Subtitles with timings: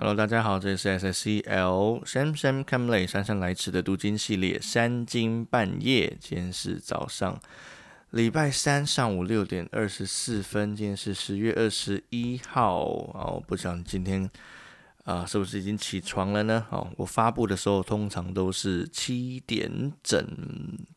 [0.00, 6.16] Hello，大家好，这里是 SSCL Sam Sam Camley 姗姗来迟的读经系列三更半夜。
[6.20, 7.40] 今天是早上，
[8.10, 10.76] 礼拜三上午六点二十四分。
[10.76, 14.30] 今天是十月二十一号哦，不想今天
[15.02, 16.64] 啊，是不是已经起床了呢？
[16.70, 20.24] 哦，我发布的时候通常都是七点整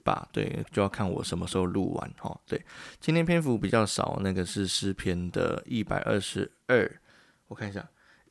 [0.03, 2.39] 吧，对，就要看我什么时候录完哈。
[2.45, 2.63] 对，
[2.99, 7.01] 今天篇幅比较少，那个是诗篇的一百二十二，
[7.47, 7.83] 我看一下。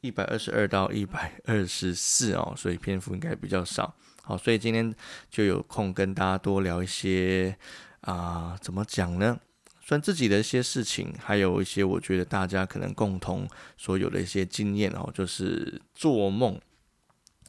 [0.02, 3.94] 一百二十二到一百二十四哦，所以篇幅应该比较少。
[4.22, 4.94] 好，所以今天
[5.30, 7.54] 就有空跟大家多聊一些
[8.00, 9.38] 啊，怎么讲呢？
[9.82, 16.58] 算自己的一些事情，还有一些我觉得大家可能共同所有的一些经验哦，就是做梦。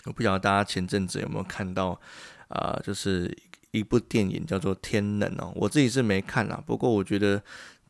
[0.06, 2.00] 我不晓得大家前阵子有没有看到
[2.50, 3.34] 啊，就是
[3.72, 7.42] 一部电影叫做《天能》哦，我自己是没看啊，不过我觉得。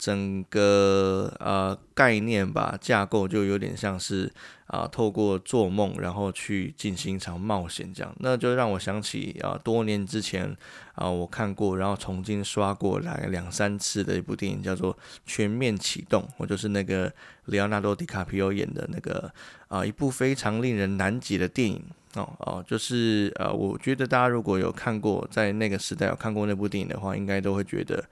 [0.01, 4.33] 整个呃概念吧，架构就有点像是
[4.65, 10.57] 啊，透过做梦，然后去进行一场冒险这样，那就让我想起啊，多年之前
[10.95, 14.91] 啊，我看过，然后重新刷过来两三次的一部电影，叫做
[15.27, 17.13] 《全面启动》，我就是那个
[17.45, 19.31] 里奥纳多·迪卡皮奥演的那个
[19.67, 21.79] 啊，一部非常令人难解的电影
[22.15, 28.03] 哦哦，就是呃，我觉得大家如果有看过，在那个时代有看过那部电影的话，应该都会觉得。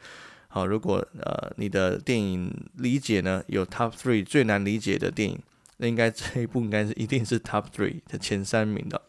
[0.52, 5.40] 好，如果呃你的电影理解呢有 top three 最难理解的电影，
[5.78, 9.00] 那应该这一部应该是一定是 top three 的前三名的。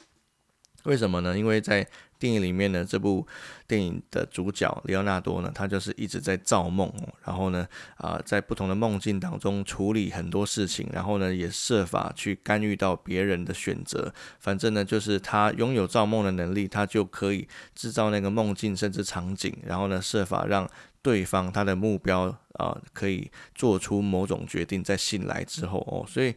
[0.84, 1.36] 为什么呢？
[1.38, 1.86] 因为在
[2.20, 3.26] 电影里面呢，这部
[3.66, 6.92] 电影的主角里奥纳多呢，他就是一直在造梦，
[7.24, 14.12] 然后呢，啊，在不同的梦境当中处理很多事情，然后呢，也设法去干预到别人的选择。
[14.38, 20.68] 反正呢，就是他拥有造梦的能力，他就可以制造那个梦境甚至场景，然后呢，设法让
[21.00, 22.24] 对方他的目标
[22.58, 26.04] 啊，可以做出某种决定，在醒来之后哦。
[26.06, 26.34] 所以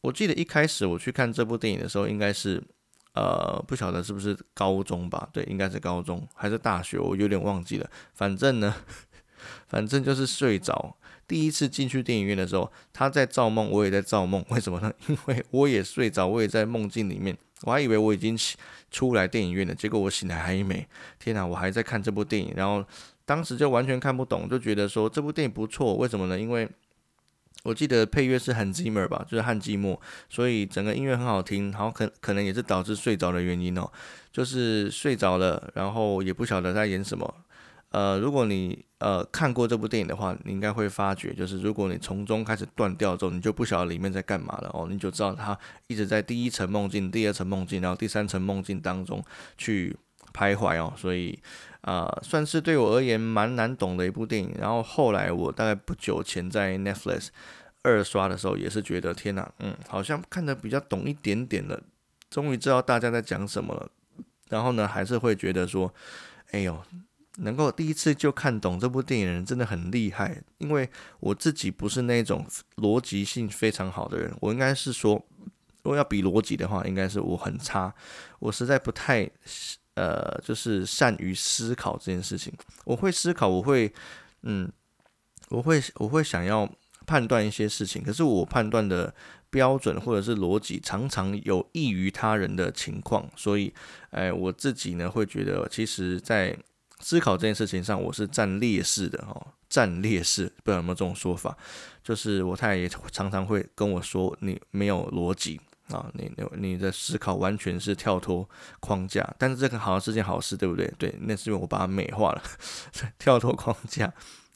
[0.00, 2.64] 我记得一开始我去看这部电影的时候，应该是。
[3.14, 5.28] 呃，不晓得是不是高中吧？
[5.32, 7.90] 对，应该是高中还是大学，我有点忘记了。
[8.14, 8.74] 反正呢，
[9.68, 10.96] 反正就是睡着。
[11.26, 14.44] 第一次进去电影院的时候，他在造梦，我也在造梦。
[14.48, 14.92] 为什么呢？
[15.06, 17.36] 因为我也睡着，我也在梦境里面。
[17.62, 18.36] 我还以为我已经
[18.90, 20.86] 出来电影院了，结果我醒来还没。
[21.18, 22.52] 天哪，我还在看这部电影。
[22.56, 22.84] 然后
[23.24, 25.94] 当时就完全看不懂，就觉得说这部电影不错。
[25.94, 26.40] 为什么呢？
[26.40, 26.68] 因为
[27.62, 29.98] 我记得配乐是很寂寞吧，就是汉寂寞，
[30.28, 33.86] 所以整个音乐很好听，然后可可能也是导致睡着的原因哦，
[34.32, 37.34] 就是睡着了，然后也不晓得在演什么。
[37.90, 49.22] 呃，如果你呃看过这部电影的话，你应该会发觉，就是如果你从中开始断掉之后，你就不晓得里面在干嘛了哦，你就知道他一直在第一层梦境、第二层梦境，然后第三层梦境当中
[49.58, 49.94] 去
[50.32, 51.38] 徘徊哦，所以。
[51.82, 54.54] 啊，算是对我而言蛮难懂的一部电影。
[54.58, 57.28] 然后后来我大概不久前在 Netflix
[57.82, 61.82] 二刷的时候，也是觉得天哪，嗯，好像看得比较懂一点点了，
[62.28, 63.88] 终于知道大家在讲什么了。
[64.50, 65.92] 然后呢，还是会觉得说，
[66.50, 66.82] 哎呦，
[67.38, 70.42] 能够第一次就看懂这部电影的人真的很厉害。
[70.58, 75.24] 因为我自己不是那种逻辑性非常好的人，我应该是说，
[75.82, 77.94] 如果要比逻辑的话，应该是我很差，
[78.40, 79.30] 我实在不太。
[80.00, 82.50] 呃，就是善于思考这件事情。
[82.84, 83.92] 我会思考，我会，
[84.44, 84.66] 嗯，
[85.50, 86.66] 我会，我会想要
[87.06, 88.02] 判断一些事情。
[88.02, 89.14] 可是我判断的
[89.50, 93.28] 标准或者是逻辑，常常有益于他人的情况。
[93.36, 93.70] 所以，
[94.10, 96.56] 哎，我自己呢会觉得，其实，在
[97.00, 100.46] 思考这件事情上，我是占劣势的哦，占劣势。
[100.64, 101.54] 不知道有没有这种说法？
[102.02, 105.60] 就是我太太也常常会跟我说，你没有逻辑。
[105.92, 108.48] 啊，你你你的思考完全是跳脱
[108.80, 110.92] 框架，但是这个好像是件好事，对不对？
[110.98, 112.42] 对，那是因为我把它美化了，
[113.18, 114.12] 跳脱框架，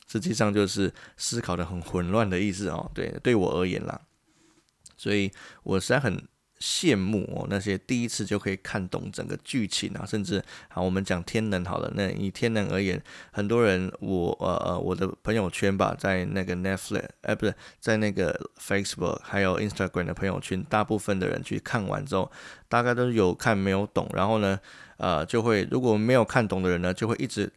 [0.06, 2.90] 实际上就是思考的很混乱的意思哦。
[2.94, 4.00] 对，对我而言啦，
[4.96, 5.30] 所以
[5.62, 6.26] 我实在很。
[6.60, 22.30] 羡慕哦，那些第一次就可以看懂整个剧情啊，甚至好，我们讲天能好了，那以天能而言，很多人我呃呃我的朋友圈吧，在那个 Netflix 哎不是在那个 Facebook 还有 Instagram 的朋友圈，大部分的人去看完之后，
[22.68, 24.58] 大概都是有看没有懂，然后呢
[24.96, 27.52] 呃就会如果没有看懂的人呢，就会一直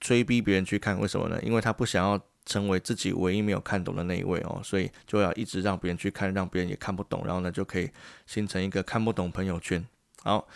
[0.00, 1.40] 催逼别人去看，为什么呢？
[1.42, 2.20] 因为他不想要。
[2.44, 7.90] 成为自己唯一没有看懂的那一位哦，所以就要一直让别人去看，让别人也看不懂，然后呢就可以
[8.26, 9.84] 形成一个看不懂朋友圈。
[10.22, 10.46] 好，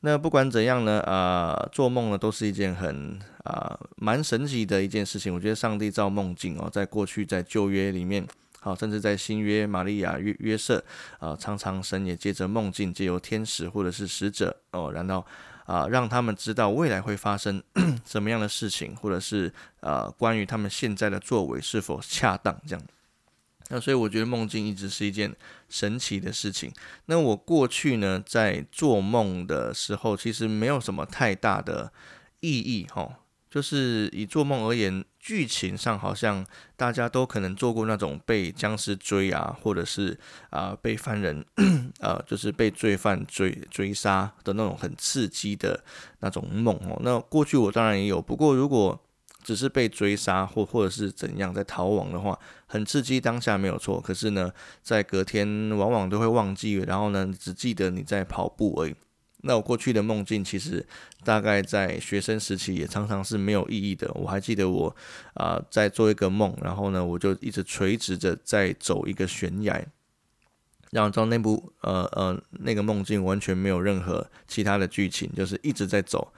[0.00, 5.32] 那不管怎样呢，啊，做梦呢都是一件很啊蛮神奇的一件事情。
[5.32, 8.26] 我觉得上帝造梦境哦，在过去在旧约里面，
[8.60, 10.84] 好，甚至在新约，玛利亚约约瑟
[11.18, 15.24] 啊，常常神也借着梦境，借由天使或者是使者哦，然后。
[15.66, 17.62] 啊，让他们知道未来会发生
[18.06, 22.84] 什么样的事情，或者是呃，关于他们现在的作为是否恰当这样。
[23.68, 25.34] 那所以我觉得梦境一直是一件
[25.68, 26.72] 神奇的事情。
[27.06, 31.92] 那我过去呢，在做梦的时候，其实没有什么太大的
[32.40, 33.18] 意义，哈。
[33.56, 36.44] 就是以做梦而言，剧情上好像
[36.76, 40.14] 大家都可能做过那种被僵尸追啊，或者是
[40.50, 41.42] 啊被犯人，
[42.00, 45.82] 呃，就是被罪犯追追杀的那种很刺激的
[46.20, 47.00] 那种梦哦。
[47.02, 49.02] 那过去我当然也有，不过如果
[49.42, 53.98] 只是被追杀或或者是怎样在逃亡的话，很刺激，当下没有错。
[53.98, 58.94] 可是呢，在隔天往往都会忘记，然后呢，只记得你在跑步而已。
[59.42, 60.84] 那我过去的梦境其实
[61.24, 64.10] 大概在学生时期也常常是没有意义的。
[64.14, 64.96] 我还记得我
[65.34, 69.84] 啊在做一个梦，然后呢我就一直垂直着在走一个悬崖，
[70.90, 76.32] 然后到那部呃呃那个梦境完全没有任何其他的剧情，就是一直在走。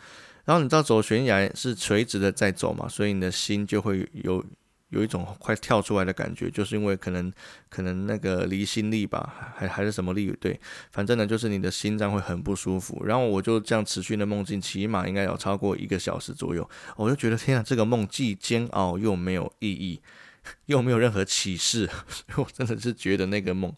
[0.44, 4.44] 然后你知道走悬崖是垂直的在走嘛，所以你的心就会有
[4.90, 7.32] 有一种快跳出来的感觉，就是因为可能
[7.68, 10.34] 可能那个离心力吧，还还是什么力？
[10.40, 10.58] 对，
[10.90, 13.04] 反正呢就是你的心脏会很不舒服。
[13.04, 16.68] 然后我就这样持续的梦境，起码应该有超过一个小时左右。
[16.96, 20.00] 我就觉得天啊，这个梦既煎熬又没有意义，
[20.66, 21.88] 又没有任何启示，
[22.36, 23.74] 我真的是觉得那个梦。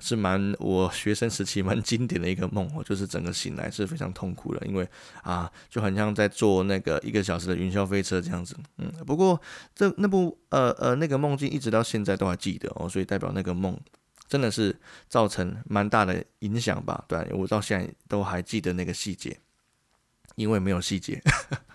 [0.00, 4.88] 是蛮我学生时期 蛮经典的一个梦哦，就是整个醒来是非常痛苦的，因为
[5.22, 9.40] 啊就很像在坐那个一个小时的云霄飞车这样子，嗯，不过
[9.74, 13.78] 这那部呃呃那个梦境一直到现在都还记得哦，所以代表那个梦
[14.26, 14.74] 真的是
[15.06, 17.04] 造成蛮大的影响吧？
[17.06, 19.38] 对，我到现在都还记得那个细节，
[20.34, 21.22] 因为没有细节。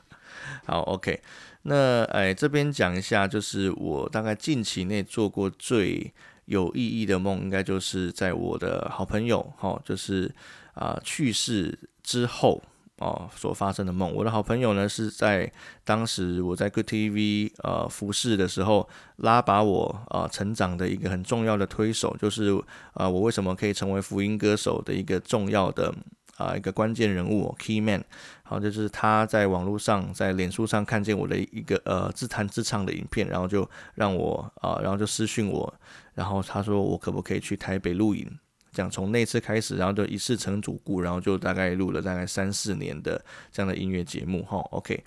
[0.66, 1.22] 好，OK，
[1.62, 6.14] 那哎这边讲一下，就是我大概近期内做过最。
[6.46, 10.34] 有意义的梦，应该就是在我的好朋友哈，就是
[10.74, 12.62] 啊去世之后
[12.98, 14.14] 哦所发生的梦。
[14.14, 15.52] 我的好朋友呢是在
[15.84, 18.88] 当时我在 Good TV 呃服侍的时候，
[19.18, 22.52] 拉把我啊成长的一个很重要的推手，就是
[22.94, 25.94] 啊我为什么可以成为福音歌手的一个重要的。
[26.38, 28.04] 啊，一个关键人物，key man，
[28.44, 35.74] 好，就是他在网络上，在脸书上看见我的一个呃自弹自唱的影片，然后就让我啊，然后就私讯我，
[36.14, 38.30] 然后他说我可不可以去台北录影，
[38.74, 45.04] 这样从那次开始，然后就一次成主顾，然后就大概录了大概三四年的这样的音乐节目，哈，OK，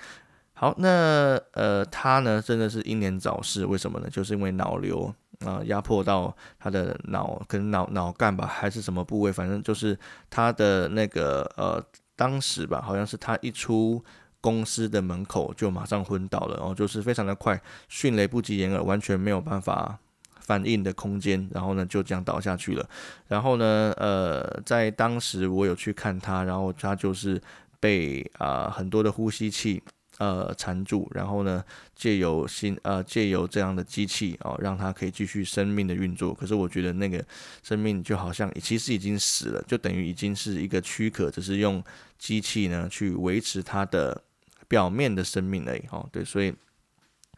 [0.55, 4.09] 好，那呃他呢真的是英年早逝，为什么呢？
[4.11, 5.15] 就是因为脑瘤。
[5.45, 9.33] 啊，压迫到他的脑，可能脑脑干吧，还是什么部位？
[9.33, 9.97] 反正就是
[10.29, 11.83] 他的那个呃，
[12.17, 14.05] 当时吧，好像是他一出
[14.41, 19.97] 公司的门口就马上昏倒了，然后就是非常的快，迅雷不及掩耳，完全没有办法
[20.41, 22.89] 反应的空间，然后呢就这样倒下去了。
[23.29, 27.41] 然后呢，呃，在当时我有去看他，然后他就是
[27.79, 29.83] 被啊很多的呼吸器。
[30.19, 36.35] 呃，缠住，然后呢，借由新呃，借由这样的机器哦，让它可以继续生命的运作。
[36.35, 37.25] 可是我觉得那个
[37.63, 41.83] 生命就好像其实已经死了，就等于已经是一个躯壳，只是用
[42.19, 44.21] 机器呢去维持它的
[44.67, 45.83] 表面的生命而已。
[45.93, 46.53] 哦，对，所以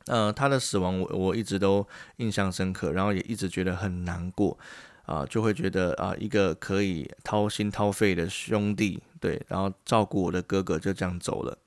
[0.06, 1.86] 呃，他的死亡我我一直都
[2.16, 4.58] 印象深刻，然后也一直觉得很难过
[5.04, 11.58] 啊，就会觉得啊，一个可以掏心掏肺的兄弟，对，然后照顾我的哥哥就这样走了。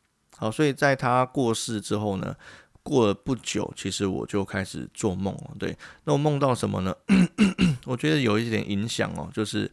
[0.44, 2.36] 好，所以在他过世之后呢，
[2.84, 5.52] 过了不久，其实我就开始做梦了。
[5.58, 6.94] 对，那我梦到什么呢？
[7.88, 9.72] 我觉得有一点影响哦，就是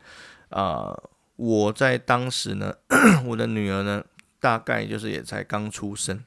[0.51, 0.97] 啊，
[1.35, 2.73] 我在当时呢，
[3.27, 4.05] 我的女儿呢，
[4.39, 6.23] 大概就是也才刚出生。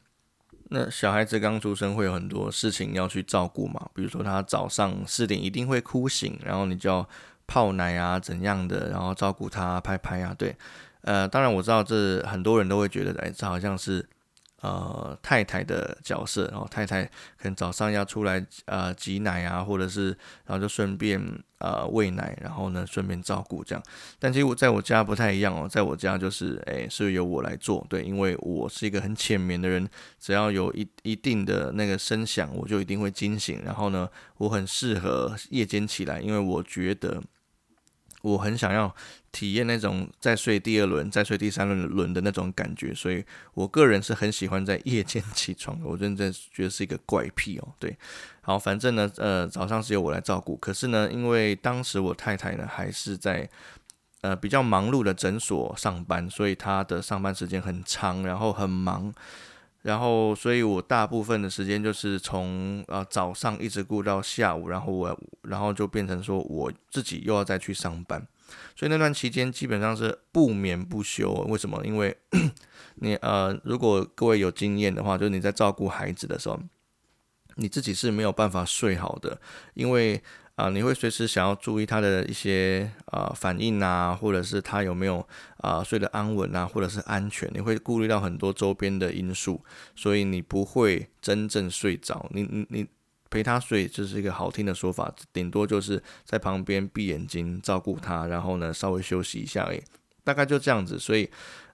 [0.69, 7.07] 那小孩子刚出生会有很多事情要去照顾嘛，比如说他早上四点一定会哭醒，然后你就要
[7.47, 10.35] 泡奶啊怎样的，然后照顾他拍拍啊。
[10.37, 10.53] 对，
[11.03, 14.05] 呃，当然我知道这很多人都会觉得，哎，这好像是。
[14.63, 20.07] 呃，太太的角色，然后太太可能早上要出来呃挤奶啊，或者是
[20.45, 21.21] 然后就顺便
[21.57, 23.83] 呃喂奶，然后呢顺便照顾这样。
[24.17, 29.85] 但其实我在我家不太一样哦，在我家就是诶是由我来做，对，因为我是一个很浅眠的人，
[30.17, 33.61] 只要有一一定的那个声响，我就一定会惊醒。
[33.65, 37.21] 然后呢，我很适合夜间起来，因为我觉得。
[38.23, 38.95] 我很想要
[39.33, 45.85] 体验那种再睡第二轮、再睡第三轮轮的那种感觉，所以我个人是很喜欢在夜间起床的。
[45.85, 47.67] 我真觉得是一个怪癖哦。
[47.77, 47.97] 对，
[48.39, 50.55] 好，反正呢，呃，早上是由我来照顾。
[50.55, 53.49] 可是呢，因为当时我太太呢还是在
[54.21, 59.13] 呃比较忙碌的诊所上班，所以她的上班时间很长，然后很忙。
[59.83, 68.25] 然后，所以我大部分的时间就是从呃早上一直顾到下午，然后我，然后就变成说我自己又要再去上班，
[68.75, 71.33] 所以那段期间基本上是不眠不休。
[71.49, 71.85] 为什么？
[71.85, 72.17] 因为
[72.95, 76.59] 你呃，如果各位有经验的话，就是你在照顾孩子的时候，
[77.55, 79.39] 你自己是没有办法睡好的，
[79.73, 80.23] 因为。
[80.63, 85.27] 啊，你会随时想要注意他的一些啊反应啊，或者是他有没有
[85.57, 89.61] 啊睡得安稳啊，或者是安全，你会顾虑到很多周边的因素，
[89.93, 92.29] 所以你不会真正睡着。
[92.31, 92.87] 你你你
[93.29, 99.83] 陪他睡，这是一个好听的说法，顶多就是在旁边闭眼睛照顾他，然后呢稍微休息一下而已，
[100.23, 100.97] 大概就这样子。
[100.97, 101.29] 所以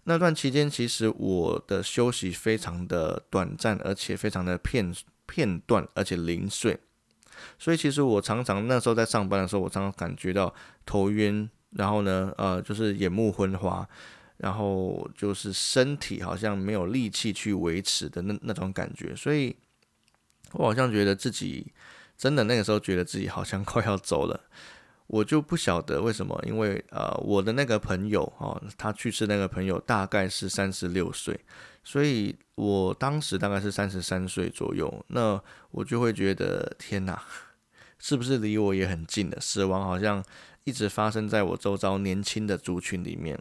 [0.05, 4.91] 那段期间，其实我的休息非常的短暂，而且非常的片
[5.27, 6.79] 片段，而且零碎。
[7.58, 10.53] 所以其实我常常那时候在上班的时候，我常常感觉到
[10.86, 13.88] 头晕，然后呢，呃，就是眼目昏花，
[14.38, 19.15] 然后就是身体好像没有力气去维持的那那种感觉。
[19.15, 19.55] 所以
[20.53, 21.72] 我好像觉得自己
[22.17, 24.39] 真的那个时候觉得自己好像 快要走了。
[25.08, 31.39] 我就不晓得为什么，因为呃，我的那个朋友哦，他去世那个朋友大概是三十六岁，
[31.83, 37.21] 所以我当时大概是三十三岁左右，那我就会觉得天哪，
[37.98, 39.39] 是不是离我也很近的？
[39.39, 40.24] 死亡好像
[40.63, 43.39] 一直发生在我周遭年轻的族群里面，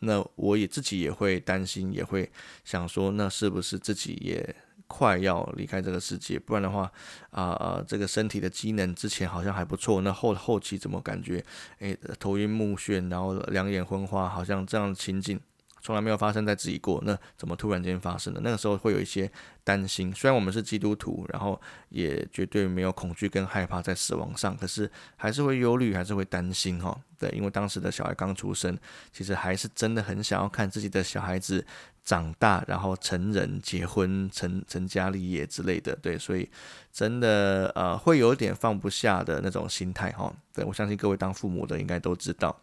[0.00, 2.30] 那我也自己也会担心，也会
[2.64, 4.56] 想说，那是不是自己也？
[4.88, 6.88] 快要离开这个世界，不然的话，
[7.30, 11.44] 啊啊，这个身体的机能之前好像还不错，那后后期怎么感觉，
[11.80, 15.40] 诶，头晕目眩，然后两眼昏花，好像这样的情景。
[15.86, 18.40] 从来没有发生在自己过，那怎么突然间发生的？
[18.40, 19.30] 那个时候会有一些
[19.62, 20.12] 担心。
[20.12, 26.98] 虽然我们是基督徒，然后也绝对没有恐惧跟害怕在死亡上，可是还是会忧虑，还是会担心哈。
[27.16, 28.76] 对，因为当时的小孩刚出生，
[29.12, 31.64] 其实还是真的很想要看自己的小孩子
[32.02, 35.94] 长大，然后成人、结婚、成成家立业之类的。
[36.02, 36.50] 对，所以
[36.92, 40.34] 真的呃会有点放不下的那种心态哈。
[40.52, 42.60] 对我相信各位当父母的应该都知道。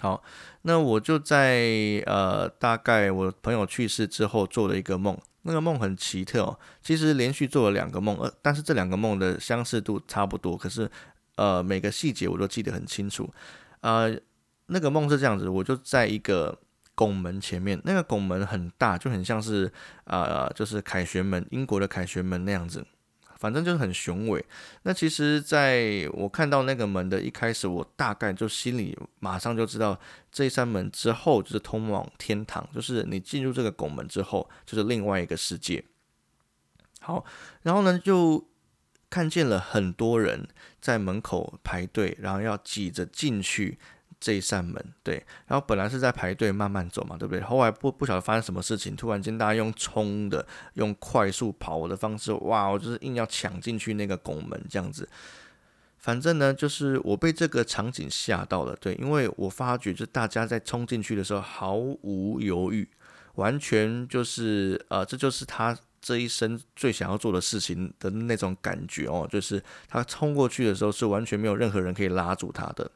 [0.00, 0.22] 好，
[0.62, 6.58] 那我就在呃，大概我朋友去世之后做了一个梦，那个梦很奇特哦。
[6.82, 10.90] 其实连续做了两个梦，呃，但是这两个梦的相似度差不多，可是
[11.36, 13.28] 呃，每个细节我都记得很清楚。
[13.82, 14.18] 呃，
[14.66, 16.58] 那个梦是这样子，我就在一个
[16.94, 19.70] 拱门前面，那个拱门很大，就很像是
[20.04, 22.84] 啊，就是凯旋门，英国的凯旋门那样子。
[23.40, 24.44] 反正就是很雄伟。
[24.82, 29.98] 那其实，在我看到那个门的一开始，我大概就心里马上就知道，
[30.30, 35.82] 这扇门之后就是通往天堂，就是你进入这个拱门之后，就是另外一个世界。
[37.00, 37.24] 好，
[37.62, 38.46] 然后呢，就
[39.08, 40.46] 看见了很多人
[40.80, 43.78] 在门口排队，然后要挤着进去。
[44.20, 47.40] 这一扇门，对，然后本来是在排队慢慢走嘛，对不对？
[47.40, 55.08] 后来不不晓得发生什么事情，突然间大家用冲的、用快速跑的方式，哇，我就是硬要抢进去那个拱门这样子。
[55.96, 62.88] 反正呢，就是我被这个场景吓到了，对，因为我发觉就大家在冲进去的时候毫无犹豫，
[63.36, 72.90] 完全就是呃，这就是他这一生最想要做的事情的那种感觉哦，就是他冲过去的时候是完全没有任何人可以拉住他的。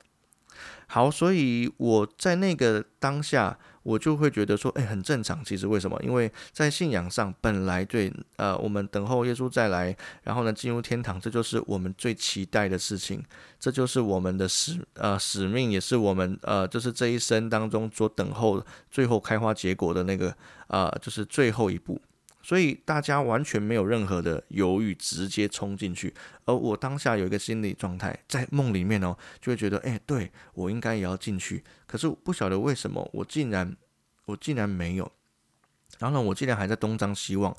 [0.87, 5.45] 好，所以我在那个当下，我就会觉得说，哎，很正常。
[5.45, 6.01] 其实为什么？
[6.03, 13.23] 因为在信仰上，本来对，呃，我们等候耶稣再来，然后呢，进入天堂，这就是我们最期待的事情，
[13.59, 20.35] 这就是我们的使，呃，使命，也是我们，呃，就是这一生当中所等候最后开花结果的那个，
[20.69, 22.01] 呃，就是最后一步。
[22.45, 26.13] 所以大家完全没有任何的犹豫，直接冲进去。
[26.45, 31.65] 而我当下有一个心理状态，在梦里面哦，就会觉得，哎，对我应该也要进去。
[31.87, 33.75] 可是不晓得为什么，我竟然，
[34.27, 35.11] 我竟然没有。
[35.99, 37.57] 然后呢，我竟然还在东张西望。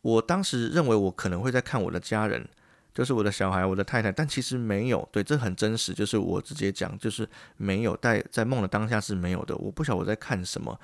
[0.00, 2.48] 我当时认为我可能会在看我的家人，
[2.94, 5.06] 就是我的小孩、我的太太，但其实没有。
[5.12, 7.94] 对，这很真实，就是我直接讲，就是没有。
[7.98, 9.54] 在在梦的当下是没有的。
[9.56, 10.80] 我不晓得我在看什么。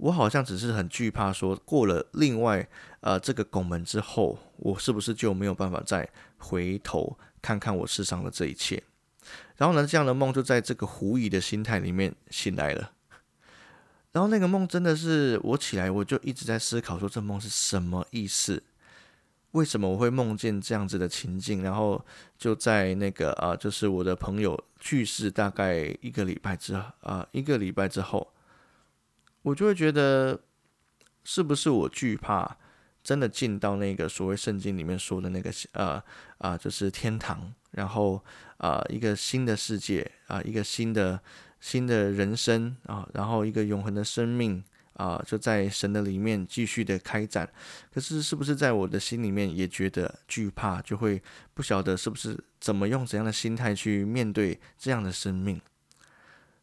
[0.00, 2.66] 我好像只是很惧怕，说过了另外
[3.00, 8.82] 呃这个拱门之后，我是不是就没有办法再回头看看我世上的这一切？
[9.58, 12.92] 然后呢，这样的梦就在这个狐疑的心态里面醒来了。
[14.12, 18.62] 然后那个梦真的是我起来，我就一直在思考，说这梦是什么意思？
[19.50, 21.62] 为什么我会梦见这样子的情境？
[21.62, 22.02] 然后
[22.38, 28.26] 就在那个啊，就是我的朋友去世大概一个礼拜之啊一个礼拜之后。
[29.42, 30.40] 我就会觉得，
[31.24, 32.56] 是不是我惧怕
[33.02, 36.02] 真的进到那个所谓圣经里面说的那个呃
[36.38, 38.22] 啊，就是天堂，然后
[38.58, 41.20] 啊一个新的世界啊，一个新的
[41.60, 44.62] 新的人生啊，然后一个永恒的生命
[44.94, 47.50] 啊，就在神的里面继续的开展。
[47.92, 51.22] 可是是不是在我的心里面也觉得惧怕，就会
[51.54, 55.58] 不晓得是不是怎么用怎样的心态去面对这样的生命？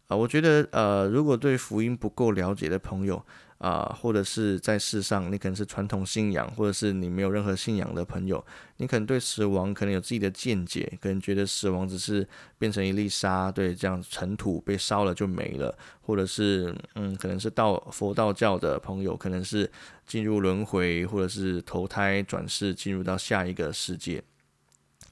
[0.07, 3.21] 啊，我觉得呃，如果对福音不够了解的朋友
[3.57, 8.41] 啊，或者是在世上你可能是传统信仰，或者是你没有任何信仰的朋友，
[8.77, 12.25] 你可能对死亡可能有自己的见解，可能觉得死亡只是
[12.57, 19.69] 变成一粒沙，对，这样尘土被烧了就没了，或者是嗯，可能是道佛道教的朋友，可能是
[20.05, 24.23] 进入轮回，或者是投胎转世进入到下一个世界，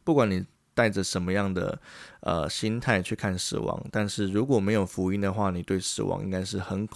[0.06, 0.46] 不管你。
[0.76, 1.82] 带着什么样的
[2.20, 3.84] 呃心态去看死亡？
[3.92, 6.88] 但是如果没有福音的话，你对死亡应该是很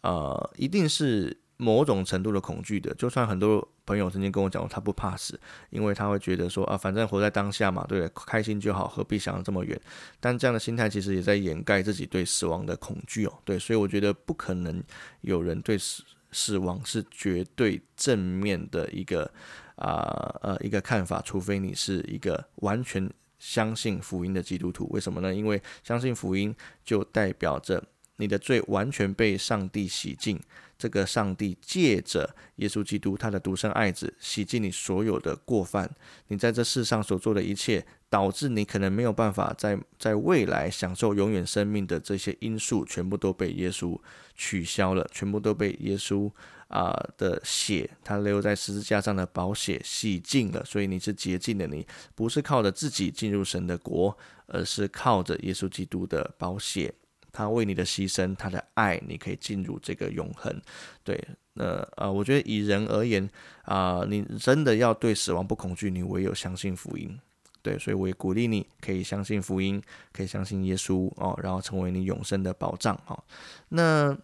[0.00, 2.94] 呃，一定是某种程度的恐惧的。
[2.94, 5.38] 就算很多朋友曾经跟我讲过，他不怕死，
[5.70, 9.78] 因为他会觉得说啊，反正活在当下嘛，对，开心就好，何必想这么远？
[10.18, 13.38] 但这样的心态其实也在掩盖自己对死亡的恐惧哦。
[13.44, 14.82] 对，所以我觉得不可能
[15.20, 19.30] 有人对死死亡是绝对正面的一个。
[19.78, 25.34] 啊呃一个看法，除非你是一个完全相信福音的基督徒，为什么呢？
[25.34, 26.54] 因为相信福音
[26.84, 27.82] 就代表着
[28.16, 30.40] 你的罪完全被上帝洗净。
[30.76, 35.90] 这个上帝借着耶稣基督他的独生爱子洗净你所有的过犯，
[36.28, 43.98] 你在这世上所做的一切，导致你可能没有办法在在未来享受永远生命的这些因素，全部都被耶稣
[44.36, 46.30] 取消了，全部都被耶稣。
[46.68, 51.66] 啊的血，它留在十字架上的宝血洗净了，所以你是洁净的。
[51.66, 56.92] 你不是靠着自己进入神的国，而是靠着耶稣基督的宝血，
[57.32, 60.54] 他为你的牺牲，他的爱，你可以进入这个永恒。
[61.02, 61.18] 对，
[61.54, 61.64] 那
[61.96, 63.28] 呃，我觉得以人而言
[63.62, 67.18] 啊，你真的要对死亡不恐惧，你唯有相信福音。
[67.62, 69.82] 对，所以我也鼓励你可以相信福音，
[70.12, 73.24] 可以相信耶稣哦，然后成为你永生的保障哦。
[73.70, 74.14] 那。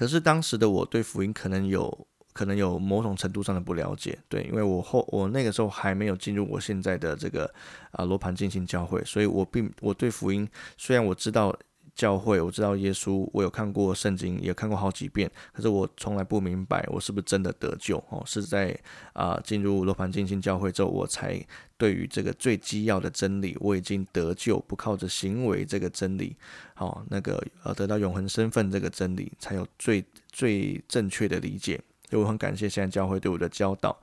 [0.00, 7.44] 可是当时的我对福音可能有可能有某种程度上的不了解，对，因为我后我那个时候还没有进入我现在的这个
[7.90, 11.54] 啊罗盘进行教会，所以我并我对福音虽然我知道。
[12.00, 18.22] 教会，我知道耶稣，我有看过圣经，也看过好几遍，可是我从来不明白我是不是真的得救哦。
[18.24, 18.74] 是在
[19.12, 21.38] 啊进入罗盘进行教会之后，我才
[21.76, 26.34] 对于这个最基要的真理，我已经得救，不靠着行为这个真理，
[26.72, 30.02] 好那个呃得到永恒身份这个真理，才有最
[30.32, 31.78] 最正确的理解。
[32.08, 33.94] 所以我很感谢现在教会对我的教导，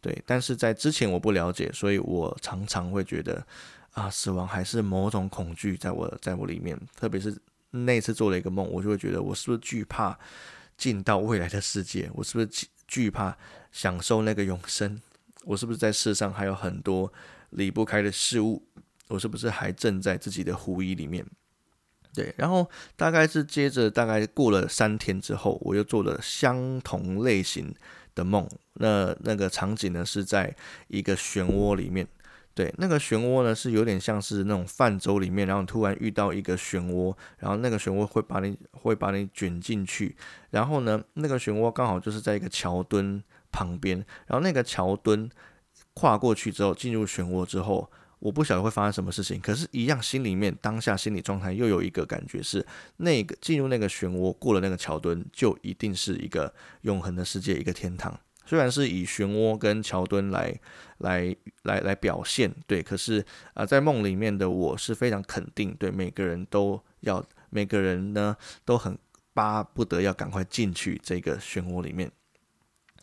[0.00, 3.46] 对，但是在之前我不了解，所以我常常会觉得。
[3.92, 7.36] 啊，死亡还是某种恐惧在我在我里面，特别是
[7.70, 10.18] 那次做了一个梦，我就会觉得我是不是惧怕
[10.78, 12.10] 进到未来的世界？
[12.14, 13.36] 我是不是惧怕
[13.70, 15.00] 享受那个永生？
[15.44, 17.12] 我是不是在世上还有很多
[17.50, 18.62] 离不开的事物？
[19.08, 21.26] 我是不是还正在自己的狐疑里面？
[22.14, 27.74] 对，然后大概是接着大概过了三天之后，我又做了相同类型
[28.14, 28.48] 的梦。
[28.74, 30.54] 那那个场景呢是在
[30.88, 32.08] 一个漩涡里面。
[32.54, 40.14] 对，那个漩涡呢，是有点像是那种泛舟里面，然后突然遇到一个漩涡，然后那个漩涡会把你会把你卷进去，
[40.50, 45.30] 然后呢，那个漩涡刚好就是在一个桥墩旁边，然后那个桥墩
[45.94, 52.64] 跨过去之后，进入漩涡之后，我不晓得会发生什么事情，可是，一样心里面当下心理状态又有一个感觉是，
[52.98, 58.20] 那个进入那个漩涡过了那个桥墩，就一定是一个永恒的世界，一个天堂。
[58.52, 60.54] 虽然是以漩涡跟桥墩来
[60.98, 68.36] 来来来表现，对，可是啊，在梦里面的我是非常肯定，对，每个人都要，每个人呢
[68.66, 68.98] 都很
[69.32, 72.12] 巴不得要赶快进去这个漩涡里面。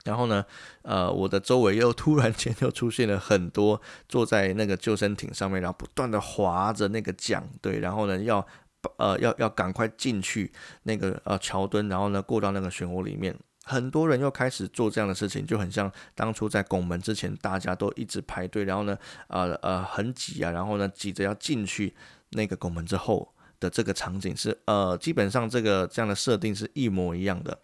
[0.03, 0.45] 然后呢，
[0.83, 8.45] 呃，我的周围又突然间又出现了很多坐在那个救生艇上面，然后不断的划着那个桨，对，然后呢要
[8.97, 10.51] 呃要要赶快进去
[10.83, 13.35] 那个呃桥墩，然后呢过到那个漩涡里面。
[13.69, 21.93] 很多人又开始做这样的事情，就很像当初在拱门之前，大家都一直排队，然后呢，呃呃，很挤啊，然后呢，挤着要进去
[22.31, 27.59] 那个拱门之后的这个场景是，呃，基本上这个这样的设定是一模一样的。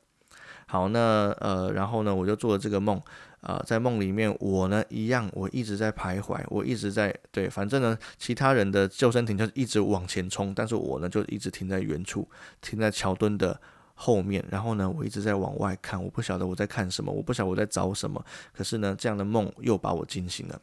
[0.68, 3.02] 好，那呃，然后呢，我就做了这个梦，
[3.42, 12.30] 啊，在梦里面我呢一样，我一直在徘徊，我一直在对，反正呢，其他人的救生艇就一直往前冲，但是我呢就一直停在原处，
[12.62, 13.60] 停在桥墩的。
[13.96, 18.24] 后面，然后呢，我一直在往外看，我不晓得我在看什么，我不晓得我在找什么。
[18.54, 20.62] 可是呢，这样的梦又把我惊醒了。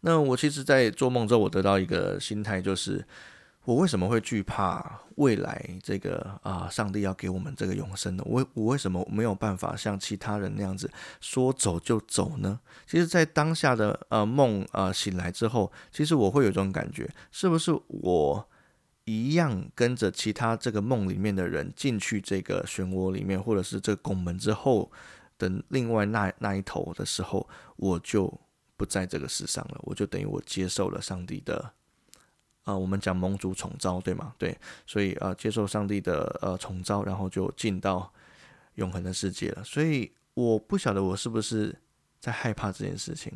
[0.00, 3.04] 那我其实，在做梦之后，我得到一个心态，就是
[3.64, 6.68] 我为什么会惧怕未来这个啊？
[6.70, 8.22] 上帝要给我们这个永生呢？
[8.24, 10.88] 我我为什么没有办法像其他人那样子
[11.20, 12.60] 说走就走呢？
[12.86, 18.48] 其实，在当下的呃梦啊醒来之后，其实我会有一种感觉，是不是我？
[19.08, 24.92] 一样跟着其他这个梦里面的人进去这个漩涡里面，或者是这个拱门之后
[25.38, 28.32] 的另外那那一头的时候，我就
[28.76, 31.72] 不在这个世上了，我就等于我接受了上帝的
[32.64, 34.34] 呃，我们讲蒙主宠召，对吗？
[34.36, 34.54] 对，
[34.86, 38.12] 所以呃，接受上帝的呃宠召，然后就进到
[38.74, 39.64] 永恒的世界了。
[39.64, 41.74] 所以我不晓得我是不是
[42.20, 43.32] 在害怕这件事情，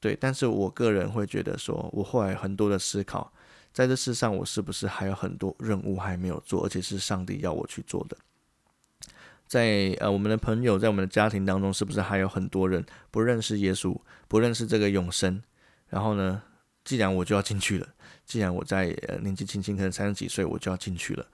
[0.00, 3.32] 对，但是我个人会觉得说，我后来很多的思考，
[3.76, 8.16] 在这世上我是不是还有很多任务还没有做，而且是上帝要我去做的。
[9.46, 13.94] 在呃，我们的朋友，在我们的家庭当中，是不是还有很多人不认识耶稣，
[14.28, 15.42] 不认识这个永生？
[15.90, 16.42] 然后呢，
[16.86, 17.86] 既然我就要进去了，
[18.24, 21.26] 既然我在呃年纪轻轻，可能三十几岁，我就要进去了。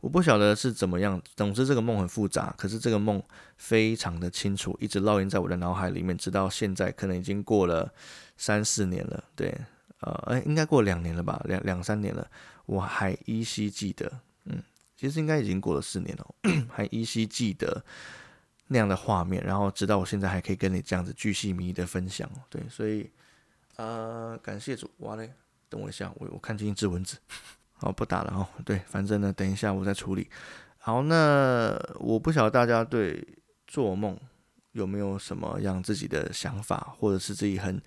[0.00, 3.22] 我不晓得是怎么样，总之这个梦很复杂，可是这个梦
[3.58, 7.92] 非常的清楚，一直烙印在我的脑海里面，直到现在，可能已经过了
[8.38, 9.22] 三四年了。
[9.36, 9.54] 对，
[10.00, 12.30] 呃，哎，应该过两年了吧，两两三年了，
[12.66, 14.10] 我还依稀记得。
[14.44, 14.62] 嗯
[14.96, 16.34] 其实应该已经过了四年了，
[16.68, 17.82] 还依稀记得
[18.66, 22.30] 那样的画面，然后直到我现在还可以跟你这样子巨细迷的分享。
[22.50, 23.10] 对，所以
[23.76, 24.90] 呃，感谢主。
[24.98, 25.32] 哇嘞，
[25.70, 27.16] 等我一下，我我看清一只蚊子。
[27.72, 28.46] 好，不打了哦。
[28.62, 30.28] 对，反正呢，等一下我再处理。
[30.76, 33.26] 好，那我不晓得大家对
[33.66, 34.14] 做梦
[34.72, 37.80] 有没有什么样自己的想法，或者是自己很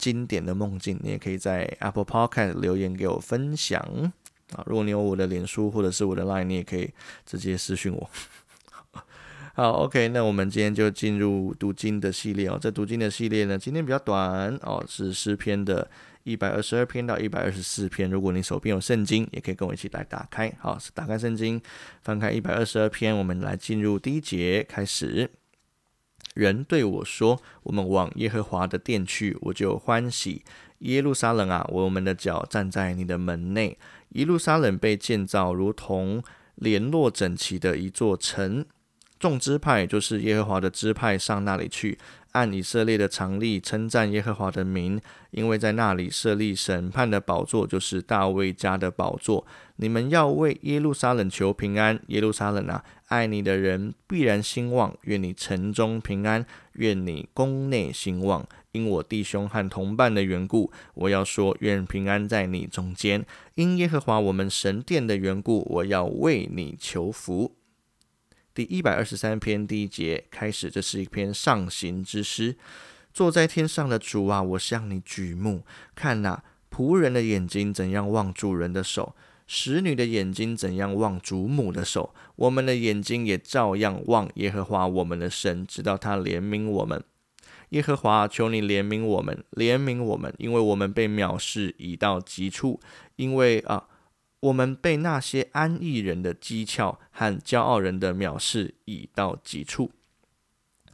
[0.00, 3.78] 经典的梦境，你也可以在 Apple Podcast 留言给我分享。
[4.54, 6.90] 啊，如果你有我的脸书或者是我的 Line，你也可以
[7.26, 8.10] 直接私讯我。
[9.54, 12.58] 好，OK，那我们今天就进入读经的系列哦。
[12.58, 15.88] 这读经的系列呢，今天比较短哦，是诗篇的
[16.22, 18.08] 一百二十二篇到一百二十四篇。
[18.08, 20.50] 如果你手边有圣经，也可以跟我一起来打开。
[20.58, 21.60] 好，打开圣经，
[22.02, 25.30] 翻开一百二十二篇，我们来进入第一节，开始。
[26.34, 30.44] 人对我说：“我们往耶和华的殿去，我就欢喜。
[30.78, 33.78] 耶路撒冷啊，我们的脚站在你的门内。”
[34.10, 36.22] 耶路撒冷被建造如同
[36.56, 38.64] 联络整齐的一座城，
[39.18, 41.98] 众支派就是耶和华的支派上那里去，
[42.32, 45.00] 按以色列的常例称赞耶和华的名，
[45.32, 49.46] 因为在那里设立审判的宝座，就是大卫家的宝座。
[49.76, 54.94] 你们要为耶路撒冷求平安，耶路撒冷啊，爱你的人必然兴旺。
[55.02, 58.46] 愿你城中平安，愿你宫内兴旺。
[58.72, 63.26] 因我弟兄和同伴的缘故，我要说愿平安在你中间。
[63.56, 67.56] 因耶和华我们神殿的缘故，我要为你求福。
[68.52, 72.56] 第一百二十三篇第一节开始，这是一篇上行之诗。
[73.12, 79.14] 坐在天上的主啊，我向你举目，看呐仆人的眼睛怎样望主人的手，
[79.46, 87.02] 使女的眼睛怎样望主母的手，我们的眼睛也照样望耶和华我们的神，直到他怜悯我们。
[87.70, 92.80] 耶和华，求你怜悯我们，怜悯我们，因为我们被藐视已到极处，
[93.14, 93.84] 因为啊，
[94.40, 99.90] 我们被那些安逸人的讥诮和骄傲人的藐视已到极处。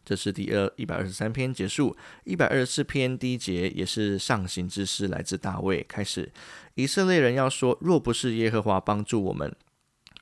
[0.05, 5.85] 这是第二一百二十三篇结束，一百二十四篇第一节也是上行之诗，来自大卫。
[5.89, 6.33] 开始，
[6.75, 9.55] 以色列人要说：若不是耶和华帮助我们。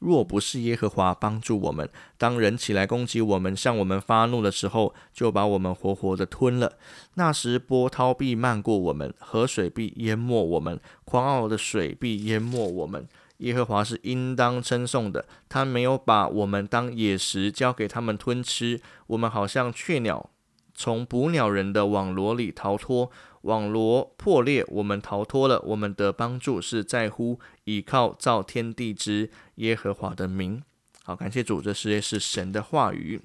[0.04, 1.88] 若不是耶和华帮助我们，
[2.18, 6.74] 当人起来攻击我们，向我们发怒的时候，就把我们活活的吞了。
[7.14, 13.08] 那时波涛必漫过我们，河水必淹没我们，狂傲的水必淹没我们。
[13.38, 20.30] 耶和华是应当称颂的，他没有把我们当野食交给他们吞吃，我们好像雀鸟
[20.74, 23.10] 从捕鸟人的网罗里逃脱。
[23.44, 25.60] 网罗破裂，我们逃脱了。
[25.66, 30.62] 我们的帮助是在乎倚靠造天地之耶和华的名。
[31.02, 33.20] 好，感谢主，这世界是神的话语。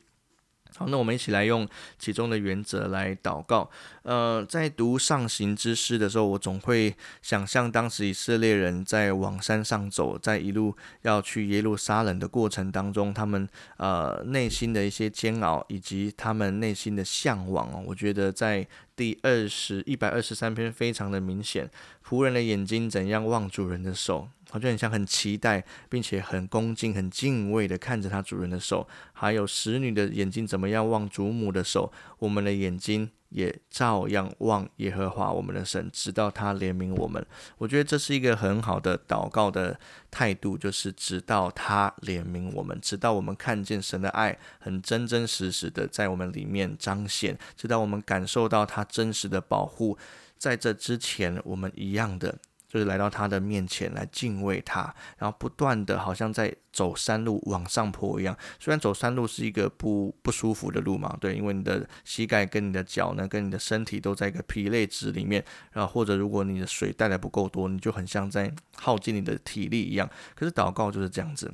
[0.78, 3.70] 好，那我们一起来用其中的原则来祷告。
[4.04, 17.84] 呃，在读上行之诗的时候，我总会想象当时以色列人在往山上走，在一路要去耶路撒冷的过程当中，他们呃内心的一些煎熬，以及他们内心的向往哦。
[17.86, 21.70] 我觉得在第二十一百二十三篇非常的明显，
[22.08, 24.30] 仆人的眼睛怎样望主人的手。
[24.50, 37.24] 好像很像很期待，并且很恭敬、很敬畏的看着他主人的手，还有使女的眼睛怎么样望祖母的手，我们的眼睛也照样望耶和华我们的神，直到他怜悯我们。
[37.60, 49.96] 我觉得这是一个很好的祷告的态度，就是直到他怜悯我们，直到我们看见神的爱很真真实实的在我们里面彰显，直到我们感受到他真实的保护。
[50.40, 52.40] 在这之前，我们一样的。
[52.70, 58.38] 就是来到他的面前来敬畏他，然后不断的好像在走山路往上坡一样。
[58.60, 70.08] 虽然走山路是一个不不舒服的路嘛，对，因为你的膝盖跟你的脚呢，跟你的身体都在一个疲累值里面，然后或者如果你的水带的不够多，你就很像在耗尽你的体力一样。
[70.36, 71.52] 可是祷告就是这样子，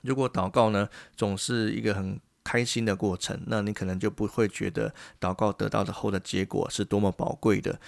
[0.00, 7.78] 如果祷告呢总是一个很开心的过程，那你可能就不会觉得祷告得到的后的结果是多么宝贵的。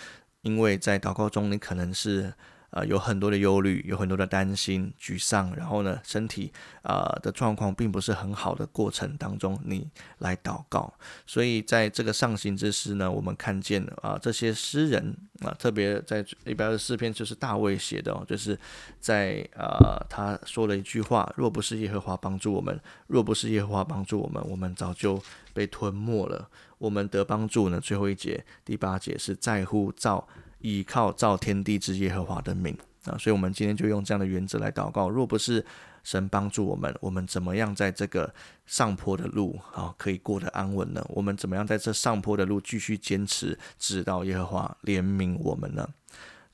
[0.44, 2.32] 因为在祷告中，你可能是
[2.70, 6.52] 呃有很多的忧虑，有很多的担心、沮丧，然后呢身体
[6.82, 10.92] 啊的状况并不是很好的过程当中，你来祷告。
[11.26, 18.58] 所以在这个上行之诗呢，我们看见啊这些诗人啊，特别在一百二十四篇就是大卫写的哦，就是
[19.00, 25.22] 在啊他说了一句话：若不是耶和华帮助我们，若不是耶和华帮助我们，我们早就
[25.54, 26.48] 被吞没了。
[26.78, 27.80] 我们得帮助呢？
[27.80, 30.26] 最后一节第八节是在乎造
[30.58, 35.08] 倚靠造天地之耶和华的名啊，所以我们今天就用这样的原则来祷告。
[35.08, 35.64] 若不是
[36.02, 38.34] 神帮助我们，我们怎么样在这个
[38.66, 41.04] 上坡的路啊可以过得安稳呢？
[41.08, 45.88] 我们怎么样在这上坡的路继续坚持，直到耶和华怜悯我们呢？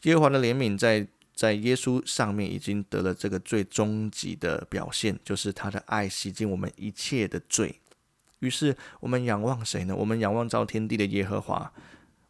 [0.02, 7.80] 耶和华的怜悯在在耶稣上面已经得了这个最终极的表现，就是他的爱洗净我们一切的罪。
[8.40, 9.94] 于是我们仰望谁呢？
[9.94, 11.72] 我们仰望造天地的耶和华，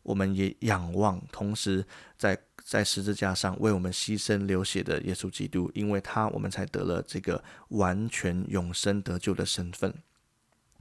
[0.03, 1.85] 我们也仰望同时
[2.18, 9.94] 在在十字架上为我们牺牲流血的耶稣基督，因为他我们才得了这个完全永生得救的身份。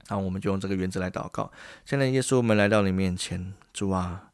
[0.08, 1.52] 那我们就用这个原则来祷告。
[1.84, 4.32] 现在耶稣，我们来到你面前，主啊，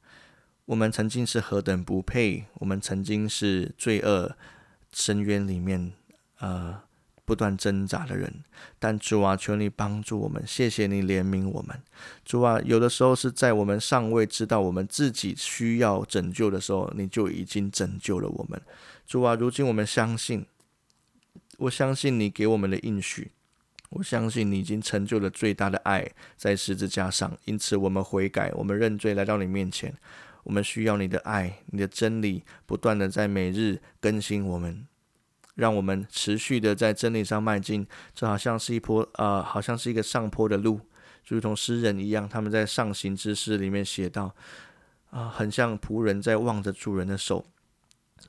[0.64, 4.34] 我们曾经是何等不配，我们曾经是罪恶
[4.92, 5.92] 深渊里面，
[6.38, 6.85] 呃。
[7.26, 8.32] 不断挣扎的人，
[8.78, 11.82] 但主啊，求你帮助我们，谢谢你怜悯我们。
[12.24, 18.58] 主啊，有的时候是在我们尚未知道我们自己需要拯救的时候，你就已经拯救了我们。
[19.04, 20.46] 主啊，如今我们相信，
[21.58, 23.32] 我相信你给我们的应许，
[23.90, 29.92] 我相信你已经成就了最大的爱在十字架上，因此我们悔改，我们认罪来到你面前，
[30.44, 34.86] 我们需要你的爱，你的真理不断的在每日更新我们。
[35.56, 40.78] 让我们持续的在真理上迈进，这好像是一坡，呃，好像是一个上坡的路，
[41.24, 44.34] 就如同诗人一样，他们在上行之诗里面写道，
[45.10, 47.44] 啊，很像仆人在望着主人的手。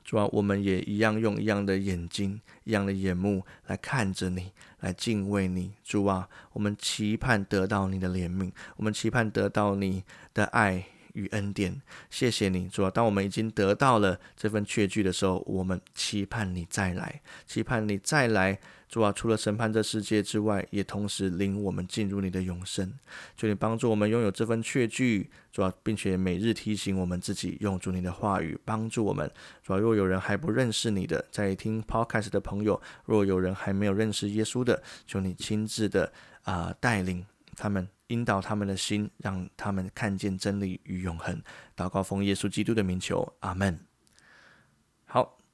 [0.04, 5.72] 主要我们也一样用一样的眼睛、一样的眼目来看着你，来敬畏你。
[5.84, 10.84] 主啊，我们期盼得到你的怜悯，我们期盼得到你的爱。
[11.14, 12.90] 与恩典，谢谢你，主啊！
[12.90, 19.12] 当我们已经得到了这份确据的时候，我们期盼你再来，期盼你再来，主啊！
[19.12, 22.92] 除了审判这世界之外，也同时领我们进入你的永生。
[23.36, 29.30] 求你帮助我们拥有这份确据，主啊，并且每日提醒我们自己，用主你的话语帮助我们。
[29.62, 37.24] 主啊，若有人还不认识你的，在听 Podcast 的朋友，若有人还没有认识耶稣的，求你亲自的啊带领
[37.58, 37.88] 他们。
[38.08, 41.42] 引导他们的心，让他们看见真理与永恒。
[41.76, 43.78] 祷告奉耶稣基督的名求，阿门。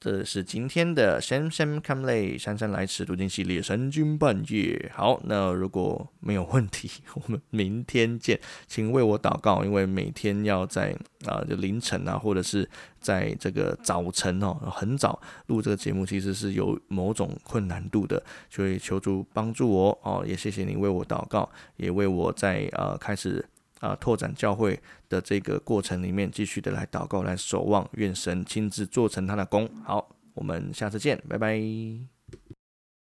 [0.05, 4.91] 这是今天的 Sam Sam Come Lay 姗姗来迟读经系列三更半夜。
[4.93, 8.39] 好，那如果没有问题， 我们明天见。
[8.67, 20.23] 请为我祷告，因为每天要在啊就凌晨啊，或者是在这个早晨哦，很早录这个节目，其实是有某种困难度的，所以求助帮助我哦。
[20.23, 23.43] 也谢谢你为我祷告，也为我在啊开始。
[23.79, 29.69] 啊，拓展教会的这个过程里面，继续的来祷告，来守望，愿神亲自做成他的功。
[29.83, 32.14] 好，我们下次见，拜拜。